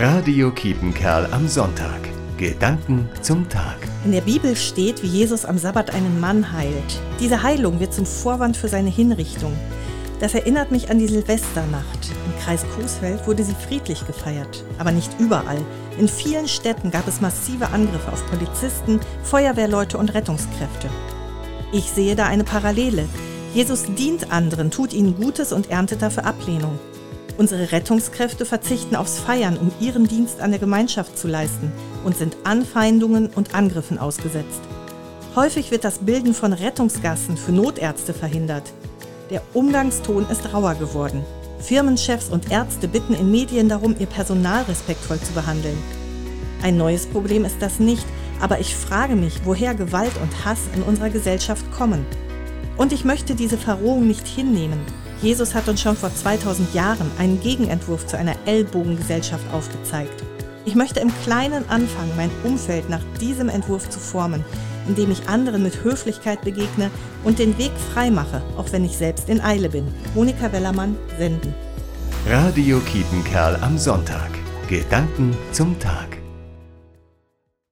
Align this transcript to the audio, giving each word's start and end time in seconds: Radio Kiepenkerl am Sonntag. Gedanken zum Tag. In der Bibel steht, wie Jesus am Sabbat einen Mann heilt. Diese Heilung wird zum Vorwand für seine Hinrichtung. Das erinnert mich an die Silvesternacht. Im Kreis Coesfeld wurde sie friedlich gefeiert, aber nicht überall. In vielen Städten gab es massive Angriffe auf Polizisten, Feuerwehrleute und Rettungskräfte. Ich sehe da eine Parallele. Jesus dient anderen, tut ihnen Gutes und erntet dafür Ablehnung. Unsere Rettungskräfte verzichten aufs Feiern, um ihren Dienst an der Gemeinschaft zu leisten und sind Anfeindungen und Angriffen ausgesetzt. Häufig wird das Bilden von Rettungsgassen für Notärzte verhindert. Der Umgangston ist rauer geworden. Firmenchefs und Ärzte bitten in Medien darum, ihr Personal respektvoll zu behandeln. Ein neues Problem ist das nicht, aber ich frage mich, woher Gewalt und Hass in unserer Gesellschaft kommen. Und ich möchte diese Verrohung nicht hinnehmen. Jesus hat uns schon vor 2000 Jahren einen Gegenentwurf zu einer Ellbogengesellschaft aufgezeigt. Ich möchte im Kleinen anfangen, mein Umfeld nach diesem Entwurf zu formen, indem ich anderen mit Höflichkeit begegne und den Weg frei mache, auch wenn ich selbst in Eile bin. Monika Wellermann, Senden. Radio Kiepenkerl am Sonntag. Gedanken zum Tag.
Radio 0.00 0.52
Kiepenkerl 0.52 1.26
am 1.32 1.48
Sonntag. 1.48 1.98
Gedanken 2.36 3.08
zum 3.20 3.48
Tag. 3.48 3.78
In 4.04 4.12
der 4.12 4.20
Bibel 4.20 4.54
steht, 4.54 5.02
wie 5.02 5.08
Jesus 5.08 5.44
am 5.44 5.58
Sabbat 5.58 5.92
einen 5.92 6.20
Mann 6.20 6.52
heilt. 6.52 7.00
Diese 7.18 7.42
Heilung 7.42 7.80
wird 7.80 7.92
zum 7.92 8.06
Vorwand 8.06 8.56
für 8.56 8.68
seine 8.68 8.90
Hinrichtung. 8.90 9.52
Das 10.20 10.34
erinnert 10.34 10.70
mich 10.70 10.88
an 10.88 11.00
die 11.00 11.08
Silvesternacht. 11.08 12.10
Im 12.26 12.40
Kreis 12.40 12.64
Coesfeld 12.76 13.26
wurde 13.26 13.42
sie 13.42 13.56
friedlich 13.56 14.06
gefeiert, 14.06 14.62
aber 14.78 14.92
nicht 14.92 15.10
überall. 15.18 15.58
In 15.98 16.06
vielen 16.06 16.46
Städten 16.46 16.92
gab 16.92 17.08
es 17.08 17.20
massive 17.20 17.70
Angriffe 17.70 18.12
auf 18.12 18.24
Polizisten, 18.30 19.00
Feuerwehrleute 19.24 19.98
und 19.98 20.14
Rettungskräfte. 20.14 20.88
Ich 21.72 21.90
sehe 21.90 22.14
da 22.14 22.26
eine 22.26 22.44
Parallele. 22.44 23.08
Jesus 23.52 23.82
dient 23.96 24.30
anderen, 24.30 24.70
tut 24.70 24.92
ihnen 24.92 25.16
Gutes 25.16 25.52
und 25.52 25.70
erntet 25.70 26.02
dafür 26.02 26.24
Ablehnung. 26.24 26.78
Unsere 27.38 27.70
Rettungskräfte 27.70 28.44
verzichten 28.44 28.96
aufs 28.96 29.20
Feiern, 29.20 29.56
um 29.56 29.70
ihren 29.78 30.08
Dienst 30.08 30.40
an 30.40 30.50
der 30.50 30.58
Gemeinschaft 30.58 31.16
zu 31.16 31.28
leisten 31.28 31.70
und 32.04 32.16
sind 32.16 32.36
Anfeindungen 32.42 33.28
und 33.28 33.54
Angriffen 33.54 33.96
ausgesetzt. 33.96 34.60
Häufig 35.36 35.70
wird 35.70 35.84
das 35.84 35.98
Bilden 35.98 36.34
von 36.34 36.52
Rettungsgassen 36.52 37.36
für 37.36 37.52
Notärzte 37.52 38.12
verhindert. 38.12 38.64
Der 39.30 39.40
Umgangston 39.54 40.26
ist 40.28 40.52
rauer 40.52 40.74
geworden. 40.74 41.24
Firmenchefs 41.60 42.28
und 42.28 42.50
Ärzte 42.50 42.88
bitten 42.88 43.14
in 43.14 43.30
Medien 43.30 43.68
darum, 43.68 43.94
ihr 43.96 44.06
Personal 44.06 44.64
respektvoll 44.64 45.20
zu 45.20 45.32
behandeln. 45.32 45.78
Ein 46.64 46.76
neues 46.76 47.06
Problem 47.06 47.44
ist 47.44 47.62
das 47.62 47.78
nicht, 47.78 48.04
aber 48.40 48.58
ich 48.58 48.74
frage 48.74 49.14
mich, 49.14 49.42
woher 49.44 49.76
Gewalt 49.76 50.16
und 50.20 50.44
Hass 50.44 50.58
in 50.74 50.82
unserer 50.82 51.10
Gesellschaft 51.10 51.70
kommen. 51.70 52.04
Und 52.76 52.92
ich 52.92 53.04
möchte 53.04 53.36
diese 53.36 53.58
Verrohung 53.58 54.08
nicht 54.08 54.26
hinnehmen. 54.26 54.80
Jesus 55.20 55.54
hat 55.54 55.68
uns 55.68 55.80
schon 55.80 55.96
vor 55.96 56.14
2000 56.14 56.74
Jahren 56.74 57.10
einen 57.18 57.40
Gegenentwurf 57.40 58.06
zu 58.06 58.16
einer 58.16 58.36
Ellbogengesellschaft 58.46 59.44
aufgezeigt. 59.52 60.22
Ich 60.64 60.74
möchte 60.74 61.00
im 61.00 61.10
Kleinen 61.24 61.68
anfangen, 61.68 62.12
mein 62.16 62.30
Umfeld 62.44 62.88
nach 62.88 63.02
diesem 63.20 63.48
Entwurf 63.48 63.88
zu 63.90 63.98
formen, 63.98 64.44
indem 64.86 65.10
ich 65.10 65.28
anderen 65.28 65.62
mit 65.62 65.82
Höflichkeit 65.82 66.42
begegne 66.42 66.90
und 67.24 67.38
den 67.38 67.58
Weg 67.58 67.72
frei 67.92 68.10
mache, 68.10 68.42
auch 68.56 68.70
wenn 68.70 68.84
ich 68.84 68.96
selbst 68.96 69.28
in 69.28 69.40
Eile 69.40 69.70
bin. 69.70 69.88
Monika 70.14 70.52
Wellermann, 70.52 70.96
Senden. 71.18 71.54
Radio 72.28 72.78
Kiepenkerl 72.80 73.56
am 73.62 73.78
Sonntag. 73.78 74.30
Gedanken 74.68 75.36
zum 75.52 75.78
Tag. 75.78 76.17